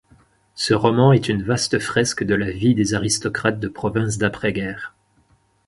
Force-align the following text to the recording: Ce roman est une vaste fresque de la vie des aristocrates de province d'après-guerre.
Ce 0.55 0.73
roman 0.73 1.13
est 1.13 1.29
une 1.29 1.43
vaste 1.43 1.77
fresque 1.77 2.23
de 2.23 2.33
la 2.33 2.49
vie 2.49 2.73
des 2.73 2.95
aristocrates 2.95 3.59
de 3.59 3.67
province 3.67 4.17
d'après-guerre. 4.17 4.95